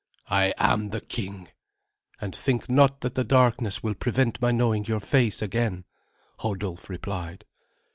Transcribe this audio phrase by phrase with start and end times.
[0.31, 1.49] "I am the king
[2.19, 5.85] and think not that the darkness will prevent my knowing your face again,"
[6.39, 7.45] Hodulf replied.